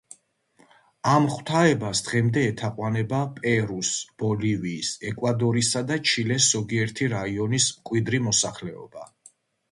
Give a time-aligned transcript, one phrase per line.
[1.15, 3.91] ამ ღვთაებას დღემდე ეთაყვანება პერუს,
[4.23, 9.05] ბოლივიის, ეკვადორისა და ჩილეს ზოგიერთი რაიონის მკვიდრი მოსახლეობა.